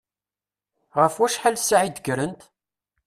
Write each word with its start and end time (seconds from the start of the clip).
Ɣef 1.01 1.13
wacḥal 1.19 1.55
ssaɛa 1.59 1.85
i 1.87 1.91
d-kkrent? 1.91 2.41